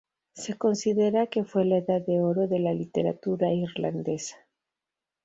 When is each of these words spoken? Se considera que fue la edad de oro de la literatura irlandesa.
Se 0.33 0.57
considera 0.57 1.27
que 1.27 1.43
fue 1.43 1.63
la 1.63 1.77
edad 1.77 2.01
de 2.03 2.21
oro 2.21 2.47
de 2.47 2.57
la 2.57 2.73
literatura 2.73 3.53
irlandesa. 3.53 4.35